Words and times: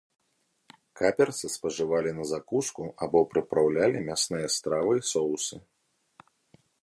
Каперсы 1.01 1.47
спажывалі 1.55 2.13
на 2.21 2.25
закуску 2.31 2.83
або 3.07 3.19
прыпраўлялі 3.35 3.99
мясныя 4.09 4.47
стравы 4.57 4.93
і 5.03 5.07
соусы. 5.13 5.55